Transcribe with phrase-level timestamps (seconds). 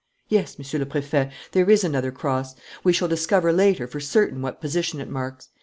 [0.29, 2.55] "Yes, Monsieur le Préfet, there is another cross.
[2.83, 5.49] We shall discover later for certain what position it marks.